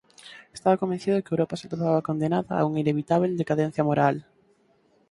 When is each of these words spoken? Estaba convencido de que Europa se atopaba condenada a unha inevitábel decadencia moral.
Estaba 0.51 0.77
convencido 0.81 1.15
de 1.15 1.21
que 1.21 1.31
Europa 1.35 1.55
se 1.57 1.65
atopaba 1.67 2.05
condenada 2.07 2.51
a 2.57 2.65
unha 2.69 2.83
inevitábel 2.85 3.39
decadencia 3.41 3.87
moral. 3.89 4.15